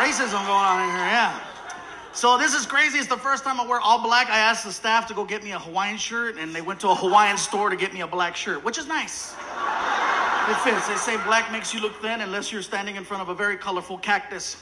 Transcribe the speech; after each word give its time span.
racism 0.00 0.40
going 0.46 0.64
on 0.64 0.80
in 0.82 0.88
here, 0.88 1.06
yeah. 1.12 1.38
So 2.12 2.38
this 2.38 2.54
is 2.54 2.64
crazy. 2.64 2.98
It's 2.98 3.06
the 3.06 3.18
first 3.18 3.44
time 3.44 3.60
I 3.60 3.66
wear 3.66 3.78
all 3.80 4.02
black. 4.02 4.30
I 4.30 4.38
asked 4.38 4.64
the 4.64 4.72
staff 4.72 5.06
to 5.08 5.14
go 5.14 5.24
get 5.24 5.44
me 5.44 5.52
a 5.52 5.58
Hawaiian 5.58 5.98
shirt, 5.98 6.38
and 6.38 6.54
they 6.54 6.62
went 6.62 6.80
to 6.80 6.88
a 6.88 6.94
Hawaiian 6.94 7.36
store 7.36 7.68
to 7.68 7.76
get 7.76 7.92
me 7.92 8.00
a 8.00 8.06
black 8.06 8.34
shirt, 8.34 8.64
which 8.64 8.78
is 8.78 8.88
nice. 8.88 9.34
It 10.48 10.56
fits. 10.64 10.88
They 10.88 10.96
say 10.96 11.16
black 11.24 11.52
makes 11.52 11.74
you 11.74 11.80
look 11.80 11.94
thin 12.00 12.22
unless 12.22 12.50
you're 12.50 12.62
standing 12.62 12.96
in 12.96 13.04
front 13.04 13.22
of 13.22 13.28
a 13.28 13.34
very 13.34 13.56
colorful 13.56 13.98
cactus. 13.98 14.56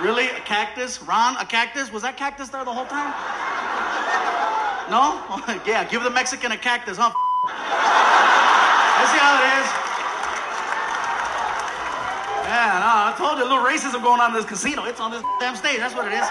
Really? 0.00 0.28
A 0.28 0.40
cactus? 0.46 1.02
Ron, 1.02 1.36
a 1.36 1.44
cactus? 1.44 1.92
Was 1.92 2.02
that 2.02 2.16
cactus 2.16 2.48
there 2.48 2.64
the 2.64 2.72
whole 2.72 2.86
time? 2.86 3.12
No? 4.90 5.20
yeah, 5.66 5.84
give 5.90 6.02
the 6.02 6.10
Mexican 6.10 6.52
a 6.52 6.56
cactus, 6.56 6.96
huh? 6.96 7.10
Let's 9.00 9.10
see 9.12 9.18
how 9.18 9.34
it 9.36 9.44
is. 9.60 9.68
Yeah, 12.48 12.83
told 13.16 13.38
you 13.38 13.44
a 13.44 13.48
little 13.48 13.64
racism 13.64 14.02
going 14.02 14.20
on 14.20 14.30
in 14.30 14.36
this 14.36 14.44
casino. 14.44 14.84
It's 14.84 15.00
on 15.00 15.10
this 15.10 15.22
damn 15.40 15.56
stage. 15.56 15.78
That's 15.78 15.94
what 15.94 16.06
it 16.06 16.14
is. 16.14 16.26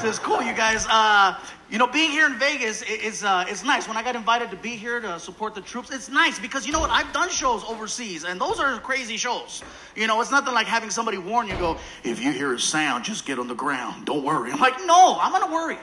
So 0.00 0.08
it's 0.08 0.18
cool, 0.18 0.42
you 0.42 0.52
guys. 0.54 0.86
Uh, 0.88 1.38
you 1.70 1.78
know, 1.78 1.86
being 1.86 2.10
here 2.10 2.26
in 2.26 2.38
Vegas 2.38 2.82
is 2.82 3.24
uh, 3.24 3.44
it's 3.48 3.64
nice. 3.64 3.88
When 3.88 3.96
I 3.96 4.02
got 4.02 4.14
invited 4.14 4.50
to 4.50 4.56
be 4.56 4.70
here 4.70 5.00
to 5.00 5.18
support 5.18 5.54
the 5.54 5.60
troops, 5.60 5.90
it's 5.90 6.08
nice 6.08 6.38
because 6.38 6.66
you 6.66 6.72
know 6.72 6.80
what? 6.80 6.90
I've 6.90 7.12
done 7.12 7.28
shows 7.28 7.64
overseas, 7.64 8.24
and 8.24 8.40
those 8.40 8.60
are 8.60 8.78
crazy 8.78 9.16
shows. 9.16 9.62
You 9.96 10.06
know, 10.06 10.20
it's 10.20 10.30
nothing 10.30 10.54
like 10.54 10.66
having 10.66 10.90
somebody 10.90 11.18
warn 11.18 11.48
you, 11.48 11.56
go, 11.56 11.78
if 12.04 12.22
you 12.22 12.30
hear 12.30 12.54
a 12.54 12.60
sound, 12.60 13.04
just 13.04 13.26
get 13.26 13.38
on 13.38 13.48
the 13.48 13.54
ground. 13.54 14.06
Don't 14.06 14.22
worry. 14.22 14.52
I'm 14.52 14.60
like, 14.60 14.78
no, 14.84 15.18
I'm 15.20 15.32
gonna 15.32 15.52
worry. 15.52 15.78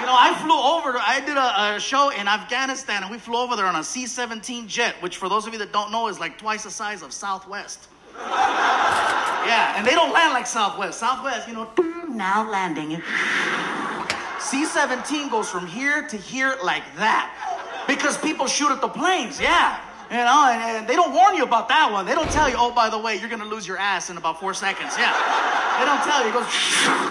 You 0.00 0.06
know, 0.06 0.16
I 0.18 0.34
flew 0.40 0.58
over, 0.58 0.98
I 0.98 1.20
did 1.20 1.36
a, 1.36 1.76
a, 1.76 1.80
show 1.80 2.08
in 2.08 2.26
Afghanistan, 2.26 3.02
and 3.02 3.10
we 3.10 3.18
flew 3.18 3.36
over 3.36 3.54
there 3.54 3.66
on 3.66 3.76
a 3.76 3.84
C 3.84 4.06
17 4.06 4.66
jet, 4.66 4.94
which, 5.02 5.18
for 5.18 5.28
those 5.28 5.46
of 5.46 5.52
you 5.52 5.58
that 5.58 5.74
don't 5.74 5.92
know, 5.92 6.08
is 6.08 6.18
like 6.18 6.38
twice 6.38 6.62
the 6.62 6.70
size 6.70 7.02
of 7.02 7.12
Southwest. 7.12 7.88
Yeah, 8.20 9.76
and 9.76 9.86
they 9.86 9.92
don't 9.92 10.12
land 10.12 10.32
like 10.32 10.46
Southwest. 10.46 10.98
Southwest, 10.98 11.48
you 11.48 11.54
know, 11.54 11.68
now 12.08 12.48
landing. 12.48 13.02
C-17 14.40 15.30
goes 15.30 15.48
from 15.50 15.66
here 15.66 16.06
to 16.08 16.16
here 16.16 16.56
like 16.62 16.82
that. 16.96 17.84
Because 17.86 18.16
people 18.18 18.46
shoot 18.46 18.70
at 18.70 18.80
the 18.80 18.88
planes, 18.88 19.40
yeah. 19.40 19.80
You 20.10 20.16
know, 20.16 20.50
and, 20.50 20.60
and, 20.60 20.88
they 20.88 20.96
don't 20.96 21.12
warn 21.14 21.36
you 21.36 21.44
about 21.44 21.68
that 21.68 21.90
one. 21.90 22.04
They 22.04 22.14
don't 22.14 22.30
tell 22.30 22.48
you, 22.48 22.56
oh, 22.58 22.72
by 22.72 22.90
the 22.90 22.98
way, 22.98 23.16
you're 23.16 23.28
gonna 23.28 23.44
lose 23.44 23.66
your 23.66 23.78
ass 23.78 24.10
in 24.10 24.16
about 24.16 24.40
four 24.40 24.54
seconds. 24.54 24.94
Yeah. 24.98 25.14
They 25.78 25.84
don't 25.84 26.02
tell 26.02 26.22
you. 26.22 26.30
It 26.30 26.34
goes, 26.34 26.46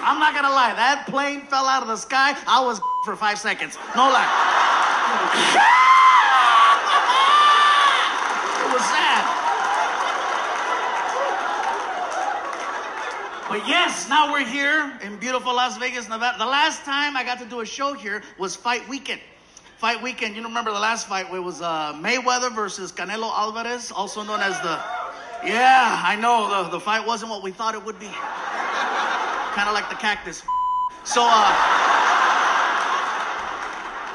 I'm 0.04 0.20
not 0.20 0.34
gonna 0.36 0.50
lie, 0.50 0.74
that 0.76 1.08
plane 1.08 1.42
fell 1.48 1.66
out 1.66 1.82
of 1.82 1.88
the 1.88 1.98
sky. 1.98 2.38
I 2.46 2.64
was 2.64 2.82
for 3.06 3.16
five 3.16 3.40
seconds. 3.40 3.78
No 3.96 4.04
lie. 4.04 5.86
But 13.50 13.68
yes, 13.68 14.08
now 14.08 14.32
we're 14.32 14.46
here 14.46 14.94
in 15.02 15.18
beautiful 15.18 15.56
Las 15.56 15.76
Vegas, 15.80 16.08
Nevada. 16.08 16.38
The 16.38 16.46
last 16.46 16.84
time 16.84 17.18
I 17.18 17.24
got 17.24 17.40
to 17.40 17.46
do 17.46 17.62
a 17.62 17.66
show 17.66 17.94
here 17.94 18.22
was 18.38 18.56
Fight 18.56 18.88
Weekend. 18.88 19.20
Fight 19.80 20.04
Weekend, 20.04 20.36
you 20.36 20.44
remember 20.44 20.72
the 20.72 20.80
last 20.80 21.08
fight? 21.08 21.34
It 21.34 21.40
was 21.40 21.60
uh, 21.60 21.94
Mayweather 21.96 22.54
versus 22.54 22.92
Canelo 22.92 23.36
Alvarez, 23.36 23.92
also 23.92 24.22
known 24.22 24.40
as 24.40 24.54
the. 24.62 24.80
Yeah, 25.44 26.00
I 26.06 26.16
know 26.16 26.64
the, 26.64 26.70
the 26.70 26.80
fight 26.80 27.08
wasn't 27.08 27.32
what 27.32 27.42
we 27.42 27.50
thought 27.50 27.74
it 27.74 27.84
would 27.84 28.00
be. 28.00 28.06
kind 28.06 29.68
of 29.68 29.74
like 29.74 29.90
the 29.90 29.96
cactus. 29.96 30.44
So, 31.04 31.24
uh, 31.24 31.56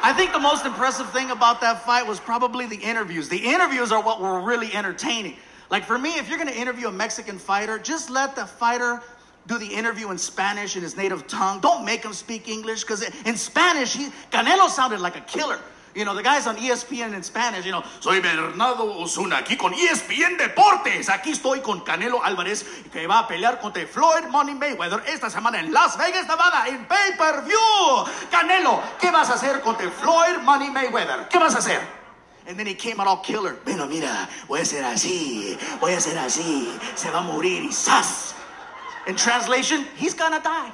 I 0.06 0.12
think 0.16 0.32
the 0.32 0.38
most 0.38 0.64
impressive 0.64 1.10
thing 1.10 1.32
about 1.32 1.60
that 1.62 1.84
fight 1.84 2.06
was 2.06 2.20
probably 2.20 2.66
the 2.66 2.76
interviews. 2.76 3.28
The 3.28 3.38
interviews 3.38 3.90
are 3.90 4.00
what 4.00 4.20
were 4.20 4.40
really 4.42 4.72
entertaining. 4.72 5.38
Like 5.70 5.84
for 5.84 5.98
me, 5.98 6.18
if 6.18 6.28
you're 6.28 6.38
gonna 6.38 6.52
interview 6.52 6.88
a 6.88 6.92
Mexican 6.92 7.38
fighter, 7.38 7.78
just 7.78 8.10
let 8.10 8.36
the 8.36 8.46
fighter 8.46 9.02
do 9.46 9.58
the 9.58 9.66
interview 9.66 10.10
in 10.10 10.18
Spanish 10.18 10.76
in 10.76 10.82
his 10.82 10.96
native 10.96 11.26
tongue. 11.26 11.60
Don't 11.60 11.84
make 11.84 12.04
him 12.04 12.12
speak 12.12 12.48
English 12.48 12.82
because 12.82 13.02
in 13.24 13.36
Spanish, 13.36 13.94
he, 13.94 14.08
Canelo 14.30 14.68
sounded 14.68 15.00
like 15.00 15.16
a 15.16 15.20
killer. 15.20 15.58
You 15.94 16.04
know, 16.04 16.12
the 16.12 16.24
guys 16.24 16.48
on 16.48 16.56
ESPN 16.56 17.14
in 17.14 17.22
Spanish, 17.22 17.64
you 17.64 17.70
know, 17.70 17.84
soy 18.00 18.20
Bernardo 18.20 18.82
Osuna, 18.98 19.36
aquí 19.36 19.56
con 19.56 19.72
ESPN 19.72 20.36
Deportes. 20.36 21.08
Aquí 21.08 21.30
estoy 21.30 21.60
con 21.60 21.82
Canelo 21.82 22.20
Álvarez, 22.24 22.64
que 22.92 23.06
va 23.06 23.20
a 23.20 23.28
pelear 23.28 23.60
contra 23.60 23.86
Floyd 23.86 24.24
Money 24.28 24.54
Mayweather 24.54 25.04
esta 25.06 25.30
semana 25.30 25.60
en 25.60 25.72
Las 25.72 25.96
Vegas, 25.96 26.26
Nevada, 26.26 26.66
en 26.66 26.84
pay-per-view. 26.86 28.28
Canelo, 28.28 28.82
¿qué 29.00 29.12
vas 29.12 29.30
a 29.30 29.34
hacer 29.34 29.60
contra 29.60 29.88
Floyd 29.88 30.38
Money 30.42 30.70
Mayweather? 30.70 31.28
¿Qué 31.28 31.38
vas 31.38 31.54
a 31.54 31.58
hacer? 31.58 31.80
And 32.48 32.58
then 32.58 32.66
he 32.66 32.74
came 32.74 32.98
out 32.98 33.06
all 33.06 33.22
killer. 33.22 33.60
Bueno, 33.64 33.86
mira, 33.86 34.28
voy 34.48 34.58
a 34.58 34.62
hacer 34.62 34.84
así, 34.84 35.56
voy 35.80 35.92
a 35.92 35.98
hacer 35.98 36.18
así, 36.18 36.76
se 36.96 37.10
va 37.10 37.20
a 37.20 37.22
morir 37.22 37.62
y 37.62 37.72
¡zas! 37.72 38.33
In 39.06 39.16
translation, 39.16 39.84
he's 39.96 40.14
gonna 40.14 40.40
die. 40.40 40.72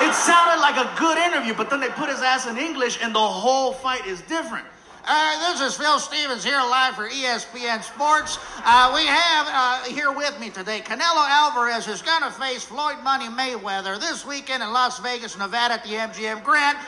it 0.00 0.14
sounded 0.14 0.60
like 0.60 0.76
a 0.76 0.98
good 0.98 1.18
interview, 1.18 1.52
but 1.52 1.68
then 1.68 1.78
they 1.78 1.90
put 1.90 2.08
his 2.08 2.20
ass 2.20 2.46
in 2.46 2.56
English 2.56 2.98
and 3.02 3.14
the 3.14 3.18
whole 3.18 3.72
fight 3.72 4.06
is 4.06 4.22
different. 4.22 4.64
Uh, 5.04 5.52
this 5.52 5.60
is 5.60 5.76
Phil 5.76 5.98
Stevens 5.98 6.42
here 6.42 6.56
live 6.56 6.94
for 6.94 7.08
ESPN 7.08 7.82
Sports. 7.82 8.38
Uh, 8.64 8.92
we 8.94 9.04
have 9.06 9.46
uh, 9.50 9.84
here 9.84 10.12
with 10.12 10.38
me 10.40 10.48
today 10.48 10.80
Canelo 10.80 11.26
Alvarez 11.28 11.86
is 11.86 12.00
going 12.00 12.22
to 12.22 12.30
face 12.30 12.64
Floyd 12.64 12.96
Money 13.02 13.26
Mayweather 13.26 14.00
this 14.00 14.24
weekend 14.26 14.62
in 14.62 14.72
Las 14.72 15.00
Vegas, 15.00 15.36
Nevada 15.36 15.74
at 15.74 15.84
the 15.84 15.90
MGM 15.90 16.42
Grand 16.42 16.78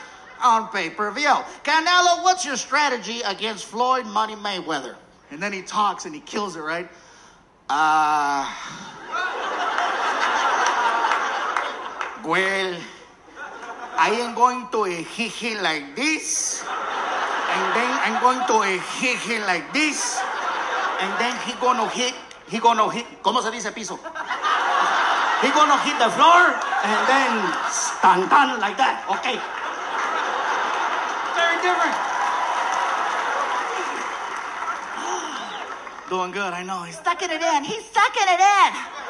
on 0.43 0.69
pay 0.69 0.89
per 0.89 1.11
view. 1.11 1.37
Canelo, 1.65 2.23
what's 2.23 2.47
your 2.47 2.57
strategy 2.57 3.21
against 3.27 3.67
Floyd 3.67 4.07
Money 4.07 4.37
Mayweather? 4.37 4.95
And 5.31 5.43
then 5.43 5.53
he 5.53 5.61
talks 5.61 6.07
and 6.07 6.15
he 6.15 6.21
kills 6.23 6.57
it, 6.57 6.61
right? 6.61 6.89
Uh. 7.69 8.51
Well, 12.25 12.79
I 13.99 14.11
am 14.23 14.35
going 14.39 14.69
to 14.71 14.85
hit 14.85 15.33
him 15.33 15.61
like 15.61 15.97
this, 15.97 16.63
and 16.63 17.65
then 17.75 17.91
I'm 17.99 18.23
going 18.23 18.47
to 18.47 18.63
hit 19.03 19.19
him 19.27 19.43
like 19.43 19.73
this, 19.75 20.23
and 21.03 21.11
then 21.19 21.35
he 21.43 21.53
gonna 21.59 21.89
hit, 21.91 22.15
he 22.47 22.61
gonna 22.61 22.89
hit, 22.93 23.07
¿cómo 23.23 23.43
se 23.43 23.51
dice 23.51 23.75
piso? 23.75 23.99
He 25.43 25.51
gonna 25.51 25.75
hit 25.83 25.99
the 25.99 26.11
floor, 26.15 26.55
and 26.87 27.01
then 27.11 27.31
stand 27.67 28.31
tan 28.31 28.61
like 28.63 28.79
that, 28.79 29.03
okay? 29.11 29.43
Very 31.35 31.59
different. 31.59 31.99
Doing 36.09 36.31
good, 36.31 36.55
I 36.55 36.63
know. 36.63 36.85
He's 36.85 37.03
sucking 37.03 37.31
it 37.31 37.43
in. 37.43 37.65
He's 37.65 37.83
sucking 37.91 38.29
it 38.31 38.39
in. 38.39 39.02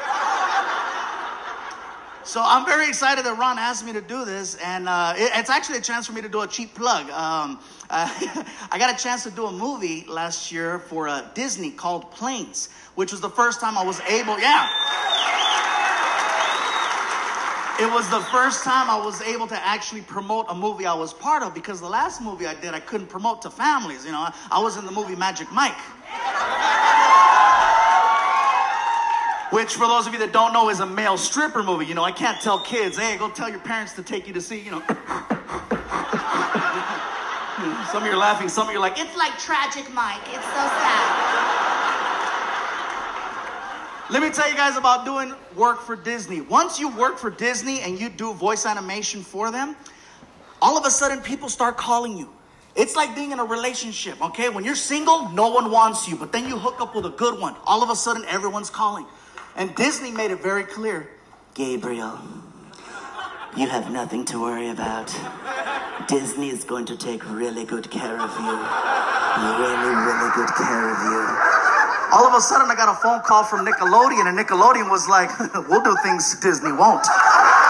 So 2.25 2.41
I'm 2.41 2.65
very 2.65 2.87
excited 2.87 3.25
that 3.25 3.37
Ron 3.37 3.59
asked 3.59 3.85
me 3.85 3.91
to 3.91 3.99
do 3.99 4.23
this, 4.23 4.55
and 4.63 4.87
uh, 4.87 5.13
it, 5.17 5.31
it's 5.35 5.49
actually 5.49 5.77
a 5.77 5.81
chance 5.81 6.07
for 6.07 6.13
me 6.13 6.21
to 6.21 6.29
do 6.29 6.41
a 6.41 6.47
cheap 6.47 6.73
plug. 6.73 7.09
Um, 7.09 7.59
uh, 7.89 8.09
I 8.71 8.77
got 8.79 8.97
a 8.97 9.03
chance 9.03 9.23
to 9.23 9.31
do 9.31 9.47
a 9.47 9.51
movie 9.51 10.05
last 10.07 10.49
year 10.49 10.79
for 10.79 11.09
uh, 11.09 11.27
Disney 11.33 11.69
called 11.69 12.09
Planes, 12.11 12.69
which 12.95 13.11
was 13.11 13.19
the 13.19 13.29
first 13.29 13.59
time 13.59 13.77
I 13.77 13.83
was 13.83 13.99
able, 14.01 14.39
yeah. 14.39 14.69
It 17.81 17.91
was 17.91 18.09
the 18.09 18.21
first 18.31 18.63
time 18.63 18.89
I 18.89 19.03
was 19.03 19.21
able 19.23 19.47
to 19.47 19.65
actually 19.65 20.01
promote 20.01 20.45
a 20.47 20.55
movie 20.55 20.85
I 20.85 20.93
was 20.93 21.11
part 21.11 21.43
of 21.43 21.53
because 21.53 21.81
the 21.81 21.89
last 21.89 22.21
movie 22.21 22.45
I 22.45 22.53
did 22.53 22.73
I 22.73 22.79
couldn't 22.79 23.07
promote 23.07 23.41
to 23.41 23.49
families. 23.49 24.05
You 24.05 24.11
know, 24.11 24.19
I, 24.19 24.33
I 24.51 24.61
was 24.61 24.77
in 24.77 24.85
the 24.85 24.91
movie 24.91 25.15
Magic 25.15 25.51
Mike. 25.51 25.75
Which, 29.53 29.75
for 29.75 29.85
those 29.85 30.07
of 30.07 30.13
you 30.13 30.19
that 30.19 30.33
don't 30.33 30.51
know, 30.51 30.71
is 30.71 30.79
a 30.79 30.85
male 30.87 31.15
stripper 31.15 31.61
movie. 31.61 31.85
You 31.85 31.93
know, 31.93 32.03
I 32.03 32.11
can't 32.11 32.41
tell 32.41 32.57
kids, 32.57 32.97
hey, 32.97 33.17
go 33.17 33.29
tell 33.29 33.51
your 33.51 33.59
parents 33.59 33.93
to 33.93 34.01
take 34.01 34.25
you 34.25 34.33
to 34.33 34.41
see, 34.41 34.59
you 34.59 34.71
know. 34.71 34.79
some 37.91 38.01
of 38.01 38.07
you 38.07 38.13
are 38.13 38.17
laughing, 38.17 38.49
some 38.49 38.65
of 38.65 38.73
you 38.73 38.79
are 38.79 38.81
like, 38.81 38.97
it's 38.97 39.15
like 39.15 39.37
Tragic 39.37 39.93
Mike. 39.93 40.23
It's 40.25 40.43
so 40.43 40.63
sad. 40.81 41.29
Let 44.09 44.23
me 44.23 44.31
tell 44.31 44.49
you 44.49 44.55
guys 44.55 44.75
about 44.75 45.05
doing 45.05 45.35
work 45.55 45.81
for 45.81 45.95
Disney. 45.95 46.41
Once 46.41 46.79
you 46.79 46.89
work 46.89 47.19
for 47.19 47.29
Disney 47.29 47.81
and 47.81 48.01
you 48.01 48.09
do 48.09 48.33
voice 48.33 48.65
animation 48.65 49.21
for 49.21 49.51
them, 49.51 49.75
all 50.63 50.79
of 50.79 50.85
a 50.87 50.89
sudden 50.89 51.21
people 51.21 51.47
start 51.47 51.77
calling 51.77 52.17
you. 52.17 52.27
It's 52.75 52.95
like 52.95 53.13
being 53.13 53.31
in 53.31 53.39
a 53.39 53.45
relationship, 53.45 54.19
okay? 54.19 54.49
When 54.49 54.65
you're 54.65 54.73
single, 54.73 55.29
no 55.29 55.49
one 55.49 55.69
wants 55.69 56.07
you, 56.07 56.15
but 56.15 56.31
then 56.31 56.47
you 56.47 56.57
hook 56.57 56.81
up 56.81 56.95
with 56.95 57.05
a 57.05 57.11
good 57.11 57.39
one. 57.39 57.55
All 57.65 57.83
of 57.83 57.91
a 57.91 57.95
sudden, 57.95 58.25
everyone's 58.25 58.71
calling. 58.71 59.05
And 59.55 59.75
Disney 59.75 60.11
made 60.11 60.31
it 60.31 60.41
very 60.41 60.63
clear 60.63 61.09
Gabriel, 61.53 62.17
you 63.55 63.67
have 63.69 63.91
nothing 63.91 64.25
to 64.25 64.41
worry 64.41 64.69
about. 64.69 65.13
Disney 66.07 66.49
is 66.49 66.63
going 66.63 66.85
to 66.85 66.97
take 66.97 67.23
really 67.29 67.63
good 67.63 67.91
care 67.91 68.19
of 68.19 68.31
you. 68.39 68.57
Really, 69.61 69.93
really 69.93 70.31
good 70.33 70.49
care 70.57 70.89
of 70.89 70.97
you. 71.05 71.63
All 72.13 72.27
of 72.27 72.33
a 72.33 72.41
sudden, 72.41 72.69
I 72.69 72.75
got 72.75 72.89
a 72.89 72.99
phone 73.01 73.21
call 73.21 73.43
from 73.43 73.65
Nickelodeon, 73.65 74.27
and 74.27 74.37
Nickelodeon 74.37 74.89
was 74.89 75.07
like, 75.07 75.29
we'll 75.69 75.83
do 75.83 75.95
things 76.03 76.39
Disney 76.39 76.71
won't. 76.71 77.05